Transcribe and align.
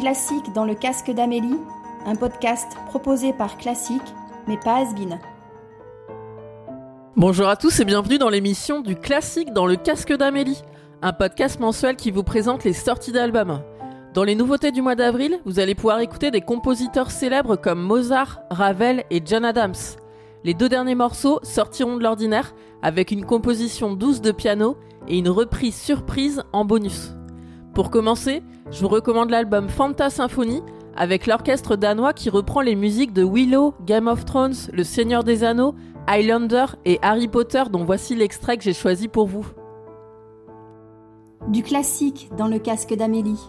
classique 0.00 0.54
dans 0.54 0.64
le 0.64 0.74
casque 0.74 1.10
d'Amélie, 1.10 1.58
un 2.06 2.14
podcast 2.14 2.72
proposé 2.86 3.34
par 3.34 3.58
Classique, 3.58 4.00
mais 4.48 4.56
pas 4.56 4.76
Asbin. 4.76 5.18
Bonjour 7.16 7.48
à 7.48 7.56
tous 7.56 7.80
et 7.80 7.84
bienvenue 7.84 8.16
dans 8.16 8.30
l'émission 8.30 8.80
du 8.80 8.96
classique 8.96 9.52
dans 9.52 9.66
le 9.66 9.76
casque 9.76 10.16
d'Amélie, 10.16 10.62
un 11.02 11.12
podcast 11.12 11.60
mensuel 11.60 11.96
qui 11.96 12.10
vous 12.12 12.22
présente 12.22 12.64
les 12.64 12.72
sorties 12.72 13.12
d'albums. 13.12 13.60
Dans 14.14 14.24
les 14.24 14.34
nouveautés 14.34 14.72
du 14.72 14.80
mois 14.80 14.94
d'avril, 14.94 15.38
vous 15.44 15.60
allez 15.60 15.74
pouvoir 15.74 16.00
écouter 16.00 16.30
des 16.30 16.40
compositeurs 16.40 17.10
célèbres 17.10 17.56
comme 17.56 17.82
Mozart, 17.82 18.40
Ravel 18.50 19.04
et 19.10 19.20
John 19.22 19.44
Adams. 19.44 19.74
Les 20.44 20.54
deux 20.54 20.70
derniers 20.70 20.94
morceaux 20.94 21.40
sortiront 21.42 21.98
de 21.98 22.02
l'ordinaire 22.02 22.54
avec 22.80 23.10
une 23.10 23.26
composition 23.26 23.92
douce 23.92 24.22
de 24.22 24.32
piano 24.32 24.78
et 25.08 25.18
une 25.18 25.28
reprise 25.28 25.76
surprise 25.76 26.42
en 26.54 26.64
bonus. 26.64 27.12
Pour 27.80 27.90
commencer, 27.90 28.42
je 28.70 28.82
vous 28.82 28.88
recommande 28.88 29.30
l'album 29.30 29.70
Fanta 29.70 30.10
Symphony 30.10 30.62
avec 30.98 31.26
l'orchestre 31.26 31.76
danois 31.76 32.12
qui 32.12 32.28
reprend 32.28 32.60
les 32.60 32.76
musiques 32.76 33.14
de 33.14 33.24
Willow, 33.24 33.72
Game 33.86 34.06
of 34.06 34.26
Thrones, 34.26 34.52
Le 34.70 34.84
Seigneur 34.84 35.24
des 35.24 35.44
Anneaux, 35.44 35.74
Highlander 36.06 36.66
et 36.84 36.98
Harry 37.00 37.26
Potter 37.26 37.62
dont 37.72 37.82
voici 37.82 38.14
l'extrait 38.14 38.58
que 38.58 38.64
j'ai 38.64 38.74
choisi 38.74 39.08
pour 39.08 39.28
vous. 39.28 39.46
Du 41.48 41.62
classique 41.62 42.28
dans 42.36 42.48
le 42.48 42.58
casque 42.58 42.92
d'Amélie. 42.94 43.40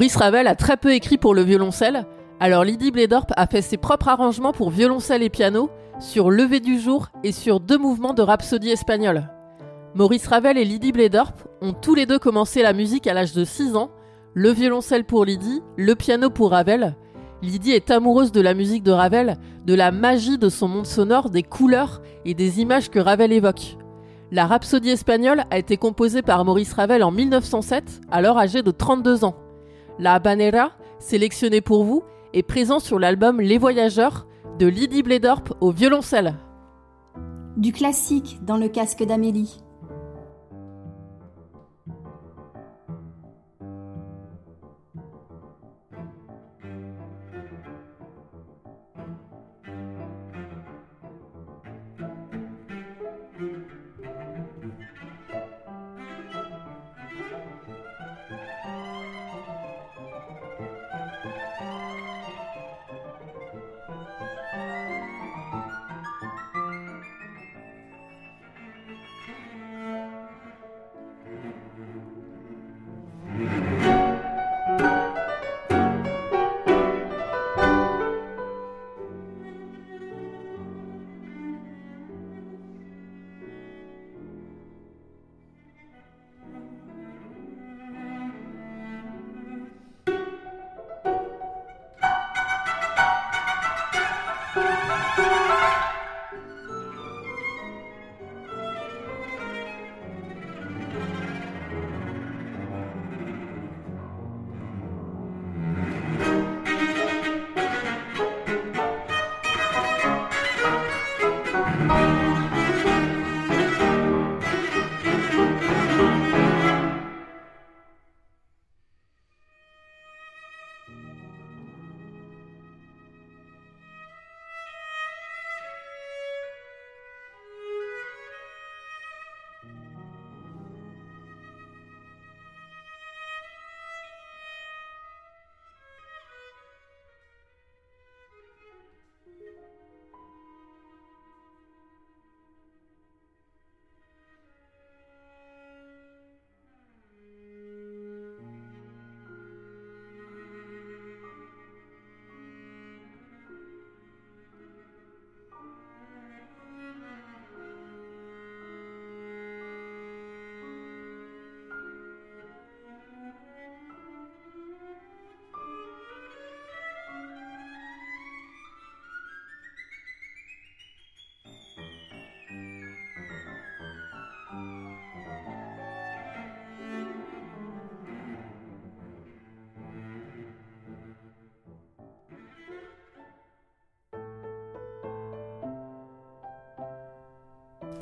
Maurice 0.00 0.16
Ravel 0.16 0.46
a 0.46 0.54
très 0.54 0.78
peu 0.78 0.94
écrit 0.94 1.18
pour 1.18 1.34
le 1.34 1.42
violoncelle, 1.42 2.06
alors 2.40 2.64
Lydie 2.64 2.90
Bledorp 2.90 3.26
a 3.36 3.46
fait 3.46 3.60
ses 3.60 3.76
propres 3.76 4.08
arrangements 4.08 4.54
pour 4.54 4.70
violoncelle 4.70 5.22
et 5.22 5.28
piano 5.28 5.68
sur 5.98 6.30
Lever 6.30 6.60
du 6.60 6.80
jour 6.80 7.08
et 7.22 7.32
sur 7.32 7.60
deux 7.60 7.76
mouvements 7.76 8.14
de 8.14 8.22
rhapsodie 8.22 8.70
espagnole. 8.70 9.28
Maurice 9.94 10.26
Ravel 10.26 10.56
et 10.56 10.64
Lydie 10.64 10.92
Bledorp 10.92 11.34
ont 11.60 11.74
tous 11.74 11.94
les 11.94 12.06
deux 12.06 12.18
commencé 12.18 12.62
la 12.62 12.72
musique 12.72 13.06
à 13.06 13.12
l'âge 13.12 13.34
de 13.34 13.44
6 13.44 13.76
ans, 13.76 13.90
le 14.32 14.48
violoncelle 14.48 15.04
pour 15.04 15.26
Lydie, 15.26 15.60
le 15.76 15.94
piano 15.94 16.30
pour 16.30 16.52
Ravel. 16.52 16.96
Lydie 17.42 17.72
est 17.72 17.90
amoureuse 17.90 18.32
de 18.32 18.40
la 18.40 18.54
musique 18.54 18.84
de 18.84 18.92
Ravel, 18.92 19.36
de 19.66 19.74
la 19.74 19.92
magie 19.92 20.38
de 20.38 20.48
son 20.48 20.68
monde 20.68 20.86
sonore, 20.86 21.28
des 21.28 21.42
couleurs 21.42 22.00
et 22.24 22.32
des 22.32 22.60
images 22.60 22.88
que 22.88 23.00
Ravel 23.00 23.32
évoque. 23.32 23.76
La 24.32 24.46
Rhapsodie 24.46 24.92
espagnole 24.92 25.44
a 25.50 25.58
été 25.58 25.76
composée 25.76 26.22
par 26.22 26.42
Maurice 26.46 26.72
Ravel 26.72 27.02
en 27.02 27.10
1907, 27.10 28.00
alors 28.10 28.38
âgé 28.38 28.62
de 28.62 28.70
32 28.70 29.26
ans. 29.26 29.34
La 30.00 30.14
habanera, 30.14 30.70
sélectionnée 30.98 31.60
pour 31.60 31.84
vous, 31.84 32.02
est 32.32 32.42
présente 32.42 32.80
sur 32.80 32.98
l'album 32.98 33.38
Les 33.38 33.58
Voyageurs 33.58 34.26
de 34.58 34.66
Lydie 34.66 35.02
Bledorp 35.02 35.52
au 35.60 35.72
violoncelle. 35.72 36.36
Du 37.58 37.70
classique 37.70 38.38
dans 38.42 38.56
le 38.56 38.70
casque 38.70 39.04
d'Amélie. 39.04 39.58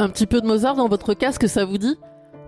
Un 0.00 0.10
petit 0.10 0.26
peu 0.26 0.40
de 0.40 0.46
Mozart 0.46 0.76
dans 0.76 0.86
votre 0.86 1.12
casque, 1.12 1.48
ça 1.48 1.64
vous 1.64 1.76
dit? 1.76 1.96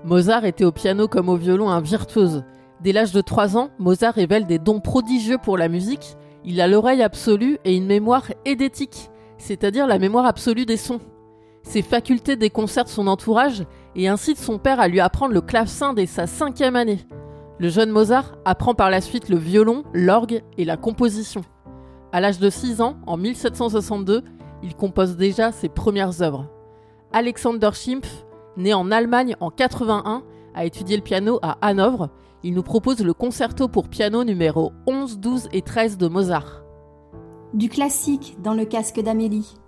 Mozart 0.05 0.45
était 0.45 0.65
au 0.65 0.71
piano 0.71 1.09
comme 1.09 1.29
au 1.29 1.35
violon 1.35 1.69
un 1.69 1.81
virtuose. 1.81 2.45
Dès 2.81 2.93
l'âge 2.93 3.11
de 3.11 3.21
3 3.21 3.57
ans, 3.57 3.71
Mozart 3.81 4.15
révèle 4.15 4.47
des 4.47 4.61
dons 4.61 4.79
prodigieux 4.79 5.37
pour 5.37 5.59
la 5.59 5.69
musique. 5.69 6.17
Il 6.45 6.61
a 6.61 6.69
l'oreille 6.69 7.03
absolue 7.03 7.59
et 7.65 7.77
une 7.77 7.87
mémoire 7.87 8.29
édétique, 8.45 9.11
c'est-à-dire 9.37 9.89
la 9.89 9.99
mémoire 9.99 10.27
absolue 10.27 10.65
des 10.65 10.77
sons. 10.77 11.01
Ses 11.65 11.83
facultés 11.83 12.37
déconcertent 12.37 12.87
son 12.87 13.09
entourage 13.09 13.65
et 13.97 14.07
incite 14.07 14.39
son 14.39 14.59
père 14.59 14.79
à 14.79 14.87
lui 14.87 15.01
apprendre 15.01 15.35
le 15.35 15.41
clavecin 15.41 15.93
dès 15.93 16.07
sa 16.07 16.29
cinquième 16.29 16.77
année. 16.77 17.01
Le 17.59 17.69
jeune 17.69 17.91
Mozart 17.91 18.37
apprend 18.45 18.75
par 18.75 18.91
la 18.91 19.01
suite 19.01 19.29
le 19.29 19.37
violon, 19.37 19.83
l'orgue 19.93 20.45
et 20.57 20.65
la 20.65 20.77
composition. 20.77 21.41
À 22.13 22.21
l'âge 22.21 22.39
de 22.39 22.49
6 22.49 22.81
ans, 22.81 22.95
en 23.09 23.17
1762, 23.17 24.23
il 24.63 24.77
compose 24.77 25.17
déjà 25.17 25.51
ses 25.51 25.69
premières 25.69 26.23
œuvres. 26.23 26.47
Alexander 27.13 27.71
Schimpf, 27.73 28.25
né 28.57 28.73
en 28.73 28.91
Allemagne 28.91 29.37
en 29.41 29.51
81, 29.51 30.23
a 30.55 30.65
étudié 30.65 30.97
le 30.97 31.03
piano 31.03 31.39
à 31.43 31.59
Hanovre. 31.61 32.11
Il 32.43 32.55
nous 32.55 32.63
propose 32.63 33.01
le 33.05 33.13
concerto 33.13 33.69
pour 33.69 33.89
piano 33.89 34.23
numéro 34.25 34.73
11, 34.87 35.19
12 35.19 35.49
et 35.53 35.63
13 35.63 35.99
de 35.99 36.09
Mozart. 36.09 36.63
Du 37.53 37.69
classique 37.69 38.37
dans 38.41 38.55
le 38.55 38.65
casque 38.65 39.01
d'Amélie. 39.01 39.60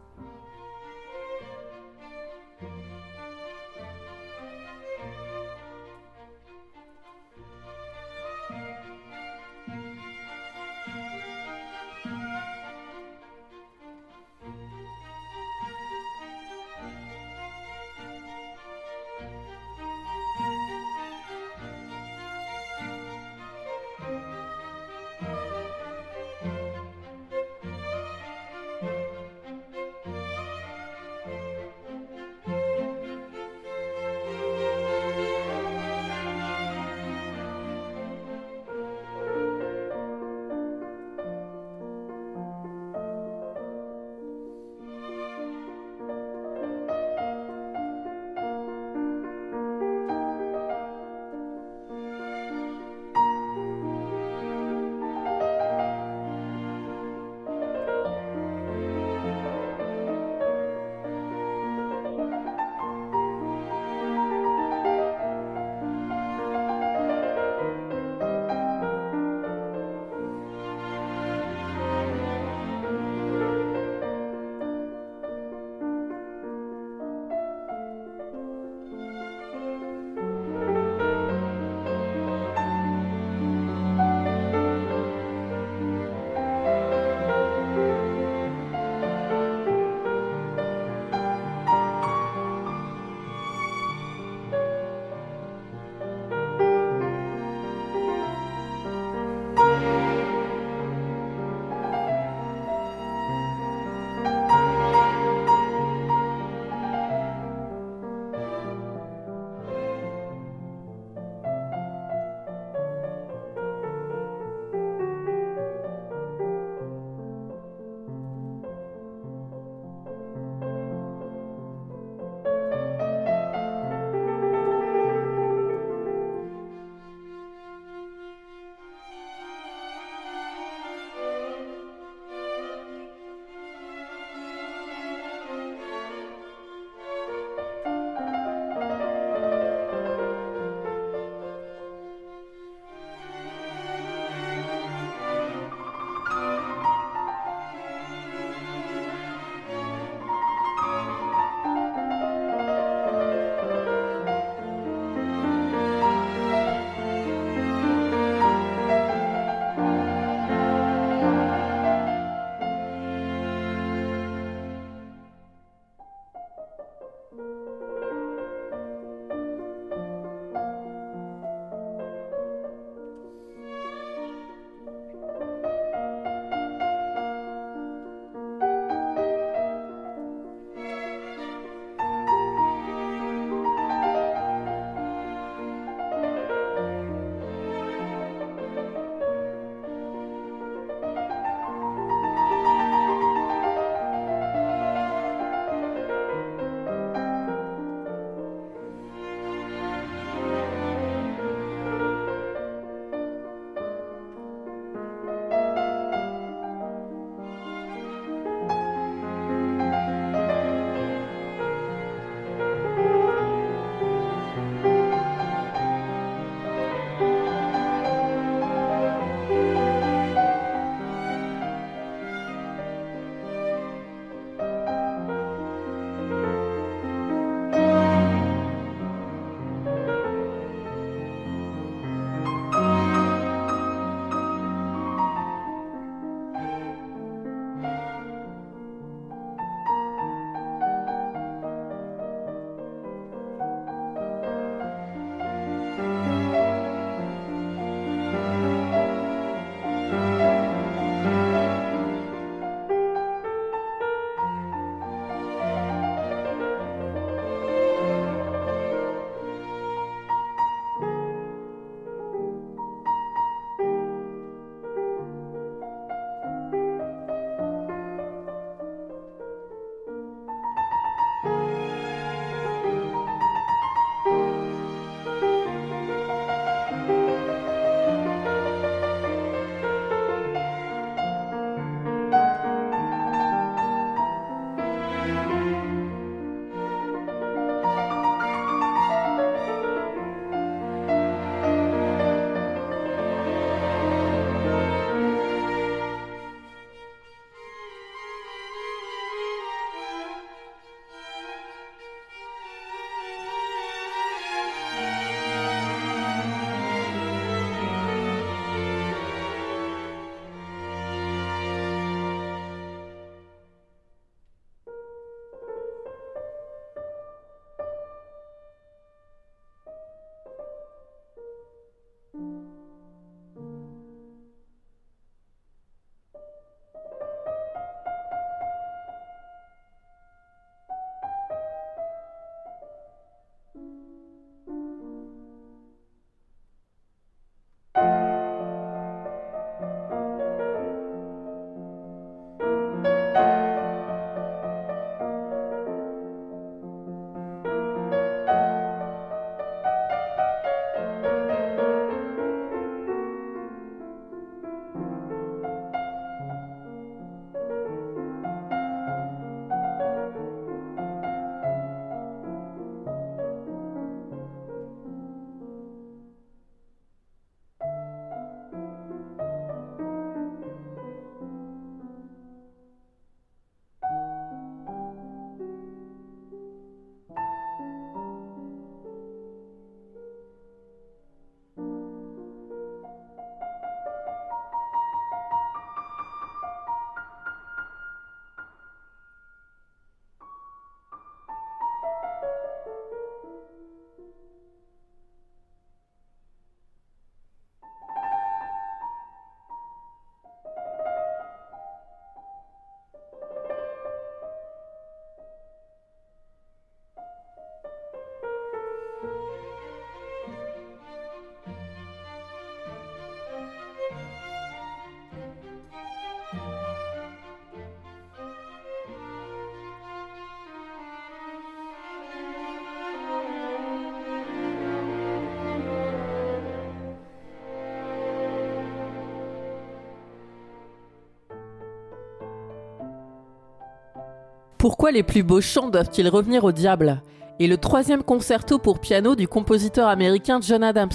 Pourquoi 434.83 435.13
les 435.13 435.23
plus 435.23 435.45
beaux 435.45 435.61
chants 435.61 435.91
doivent-ils 435.91 436.29
revenir 436.29 436.65
au 436.65 436.73
diable? 436.73 437.23
Et 437.61 437.69
le 437.69 437.77
troisième 437.77 438.25
concerto 438.25 438.81
pour 438.81 438.99
piano 438.99 439.37
du 439.37 439.47
compositeur 439.47 440.09
américain 440.09 440.59
John 440.61 440.83
Adams. 440.83 441.13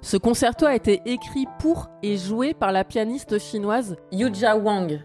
Ce 0.00 0.16
concerto 0.16 0.64
a 0.64 0.76
été 0.76 1.02
écrit 1.06 1.48
pour 1.58 1.88
et 2.04 2.16
joué 2.16 2.54
par 2.54 2.70
la 2.70 2.84
pianiste 2.84 3.40
chinoise 3.40 3.96
Yujia 4.12 4.56
Wang. 4.56 5.04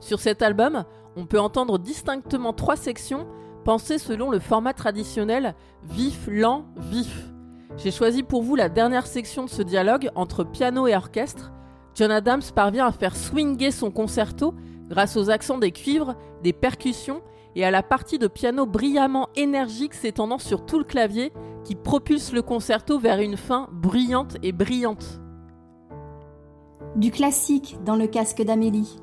Sur 0.00 0.18
cet 0.18 0.42
album, 0.42 0.82
on 1.14 1.26
peut 1.26 1.38
entendre 1.38 1.78
distinctement 1.78 2.52
trois 2.52 2.74
sections 2.74 3.28
pensées 3.64 3.98
selon 3.98 4.32
le 4.32 4.40
format 4.40 4.72
traditionnel 4.72 5.54
vif, 5.84 6.26
lent, 6.28 6.64
vif. 6.76 7.28
J'ai 7.76 7.92
choisi 7.92 8.24
pour 8.24 8.42
vous 8.42 8.56
la 8.56 8.68
dernière 8.68 9.06
section 9.06 9.44
de 9.44 9.50
ce 9.50 9.62
dialogue 9.62 10.10
entre 10.16 10.42
piano 10.42 10.88
et 10.88 10.96
orchestre. 10.96 11.52
John 11.94 12.10
Adams 12.10 12.42
parvient 12.52 12.88
à 12.88 12.90
faire 12.90 13.14
swinger 13.14 13.70
son 13.70 13.92
concerto 13.92 14.54
grâce 14.88 15.16
aux 15.16 15.30
accents 15.30 15.58
des 15.58 15.70
cuivres, 15.70 16.16
des 16.42 16.52
percussions 16.52 17.22
et 17.56 17.64
à 17.64 17.70
la 17.70 17.82
partie 17.82 18.18
de 18.18 18.26
piano 18.26 18.66
brillamment 18.66 19.28
énergique 19.36 19.94
s'étendant 19.94 20.38
sur 20.38 20.64
tout 20.66 20.78
le 20.78 20.84
clavier 20.84 21.32
qui 21.64 21.74
propulse 21.74 22.32
le 22.32 22.42
concerto 22.42 22.98
vers 22.98 23.20
une 23.20 23.36
fin 23.36 23.68
bruyante 23.72 24.36
et 24.42 24.52
brillante. 24.52 25.20
Du 26.96 27.10
classique 27.10 27.78
dans 27.84 27.96
le 27.96 28.06
casque 28.06 28.42
d'Amélie. 28.42 28.96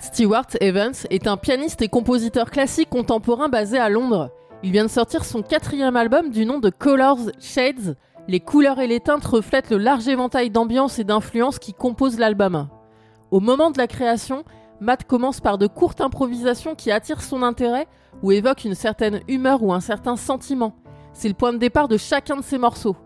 Matt 0.00 0.14
Stewart 0.14 0.46
Evans 0.62 0.94
est 1.10 1.26
un 1.26 1.36
pianiste 1.36 1.82
et 1.82 1.88
compositeur 1.88 2.50
classique 2.50 2.88
contemporain 2.88 3.50
basé 3.50 3.78
à 3.78 3.90
Londres. 3.90 4.30
Il 4.62 4.72
vient 4.72 4.84
de 4.84 4.90
sortir 4.90 5.26
son 5.26 5.42
quatrième 5.42 5.94
album 5.94 6.30
du 6.30 6.46
nom 6.46 6.58
de 6.58 6.70
Colors 6.70 7.30
Shades. 7.38 7.98
Les 8.26 8.40
couleurs 8.40 8.80
et 8.80 8.86
les 8.86 9.00
teintes 9.00 9.26
reflètent 9.26 9.68
le 9.68 9.76
large 9.76 10.08
éventail 10.08 10.48
d'ambiances 10.48 10.98
et 10.98 11.04
d'influences 11.04 11.58
qui 11.58 11.74
composent 11.74 12.18
l'album. 12.18 12.68
Au 13.30 13.40
moment 13.40 13.70
de 13.70 13.76
la 13.76 13.86
création, 13.86 14.44
Matt 14.80 15.04
commence 15.04 15.40
par 15.40 15.58
de 15.58 15.66
courtes 15.66 16.00
improvisations 16.00 16.74
qui 16.74 16.90
attirent 16.90 17.22
son 17.22 17.42
intérêt 17.42 17.86
ou 18.22 18.32
évoquent 18.32 18.64
une 18.64 18.74
certaine 18.74 19.20
humeur 19.28 19.62
ou 19.62 19.70
un 19.70 19.80
certain 19.80 20.16
sentiment. 20.16 20.76
C'est 21.12 21.28
le 21.28 21.34
point 21.34 21.52
de 21.52 21.58
départ 21.58 21.88
de 21.88 21.98
chacun 21.98 22.36
de 22.36 22.42
ses 22.42 22.56
morceaux. 22.56 22.96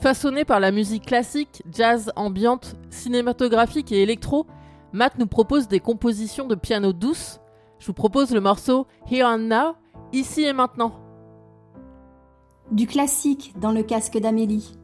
Façonné 0.00 0.44
par 0.44 0.58
la 0.58 0.72
musique 0.72 1.06
classique, 1.06 1.62
jazz, 1.70 2.10
ambiante, 2.16 2.74
cinématographique 2.90 3.92
et 3.92 4.02
électro, 4.02 4.46
Matt 4.94 5.18
nous 5.18 5.26
propose 5.26 5.66
des 5.66 5.80
compositions 5.80 6.46
de 6.46 6.54
piano 6.54 6.92
douces. 6.92 7.40
Je 7.80 7.86
vous 7.88 7.92
propose 7.92 8.32
le 8.32 8.40
morceau 8.40 8.86
Here 9.10 9.26
and 9.26 9.38
Now, 9.38 9.74
ici 10.12 10.44
et 10.44 10.52
maintenant. 10.52 10.92
Du 12.70 12.86
classique 12.86 13.54
dans 13.58 13.72
le 13.72 13.82
casque 13.82 14.16
d'Amélie. 14.16 14.78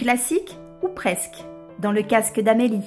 Classique 0.00 0.56
ou 0.82 0.88
presque, 0.88 1.44
dans 1.78 1.92
le 1.92 2.02
casque 2.02 2.40
d'Amélie. 2.40 2.80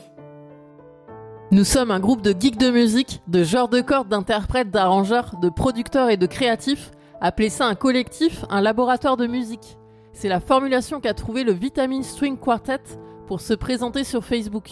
Nous 1.52 1.64
sommes 1.64 1.92
un 1.92 2.00
groupe 2.00 2.24
de 2.24 2.34
geeks 2.38 2.58
de 2.58 2.72
musique, 2.72 3.22
de 3.28 3.44
genres 3.44 3.68
de 3.68 3.82
cordes, 3.82 4.08
d'interprètes, 4.08 4.72
d'arrangeurs, 4.72 5.36
de 5.40 5.50
producteurs 5.50 6.10
et 6.10 6.18
de 6.18 6.26
créatifs. 6.26 6.90
Appelez 7.22 7.50
ça 7.50 7.68
un 7.68 7.76
collectif, 7.76 8.44
un 8.50 8.62
laboratoire 8.62 9.16
de 9.16 9.28
musique. 9.28 9.78
C'est 10.12 10.28
la 10.28 10.40
formulation 10.40 11.00
qu'a 11.00 11.14
trouvé 11.14 11.44
le 11.44 11.52
Vitamin 11.52 12.02
String 12.02 12.36
Quartet 12.36 12.82
pour 13.28 13.42
se 13.42 13.54
présenter 13.54 14.04
sur 14.04 14.26
Facebook. 14.26 14.72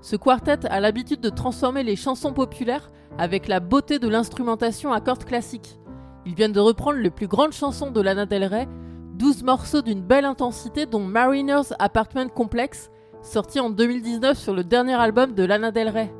Ce 0.00 0.16
quartet 0.16 0.66
a 0.70 0.80
l'habitude 0.80 1.20
de 1.20 1.28
transformer 1.28 1.82
les 1.82 1.96
chansons 1.96 2.32
populaires 2.32 2.90
avec 3.18 3.48
la 3.48 3.60
beauté 3.60 3.98
de 3.98 4.08
l'instrumentation 4.08 4.94
à 4.94 5.02
cordes 5.02 5.24
classiques. 5.24 5.78
Ils 6.24 6.34
viennent 6.34 6.52
de 6.52 6.60
reprendre 6.60 7.00
les 7.00 7.10
plus 7.10 7.28
grandes 7.28 7.52
chansons 7.52 7.90
de 7.90 8.00
Lana 8.00 8.24
Del 8.24 8.44
Rey, 8.44 8.66
12 9.12 9.42
morceaux 9.42 9.82
d'une 9.82 10.02
belle 10.02 10.24
intensité 10.24 10.86
dont 10.86 11.00
Mariner's 11.04 11.74
Apartment 11.78 12.28
Complex, 12.28 12.90
sorti 13.22 13.60
en 13.60 13.70
2019 13.70 14.38
sur 14.38 14.54
le 14.54 14.64
dernier 14.64 14.94
album 14.94 15.32
de 15.32 15.44
Lana 15.44 15.70
Del 15.70 15.88
Rey. 15.88 16.12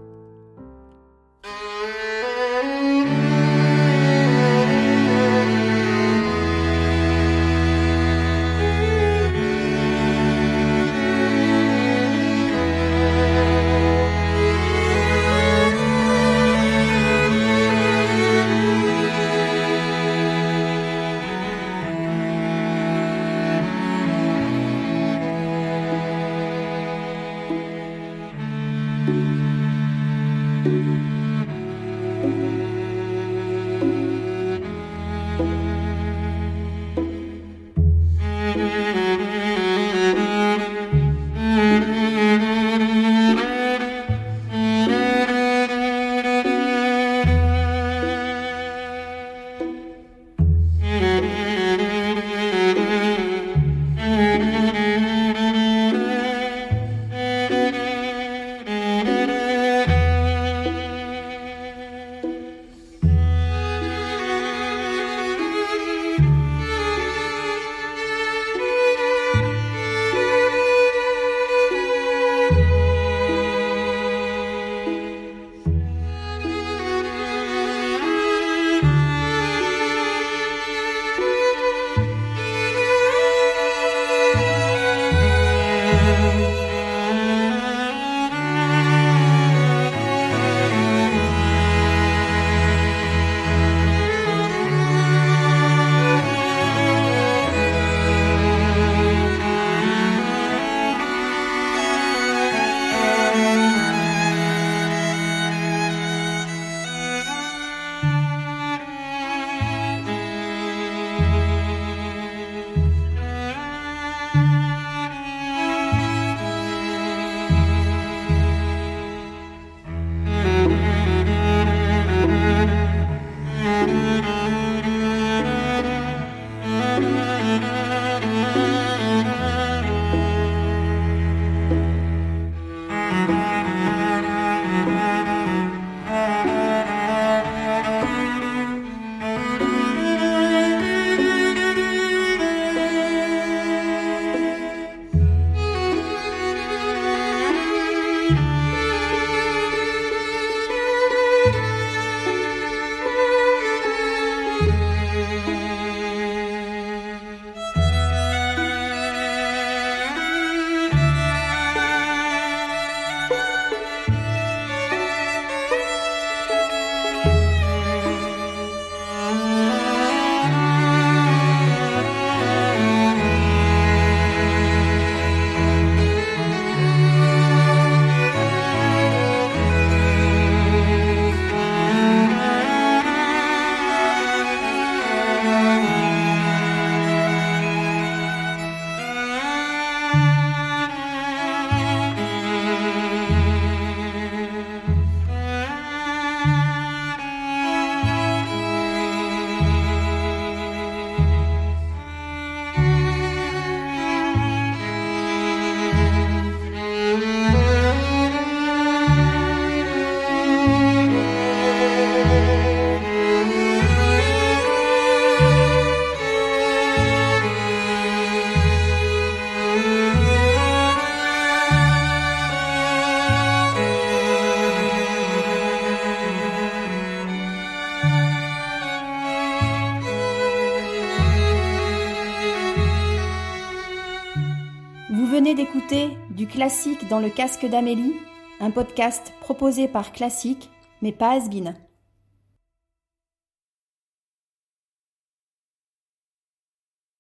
D'écouter 235.83 236.17
Du 236.31 236.47
classique 236.47 237.09
dans 237.09 237.21
le 237.21 237.29
casque 237.29 237.67
d'Amélie, 237.67 238.15
un 238.61 238.71
podcast 238.71 239.33
proposé 239.41 239.89
par 239.89 240.13
Classique, 240.13 240.71
mais 241.01 241.13
pas 241.13 241.33
Asbin. 241.33 241.75